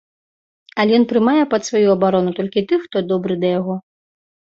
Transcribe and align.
Але 0.83 0.91
ён 0.99 1.05
прымае 1.11 1.43
пад 1.53 1.61
сваю 1.69 1.83
абарону 1.97 2.35
толькі 2.43 2.67
тых, 2.75 2.79
хто 2.89 2.97
добры 3.15 3.33
да 3.45 3.57
яго. 3.59 3.83